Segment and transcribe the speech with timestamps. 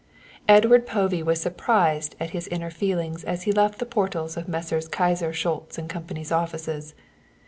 [0.47, 4.87] Edward Povey was surprised at his inner feelings as he left the portals of Messrs.
[4.87, 6.95] Kyser, Schultz & Company's offices.